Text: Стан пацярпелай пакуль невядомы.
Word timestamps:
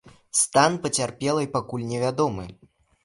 Стан 0.37 0.79
пацярпелай 0.85 1.47
пакуль 1.59 1.87
невядомы. 1.93 2.51